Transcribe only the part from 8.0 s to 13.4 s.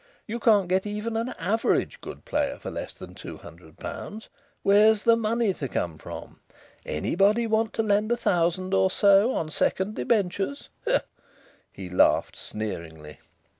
a thousand or so on second debentures?" He laughed sneeringly.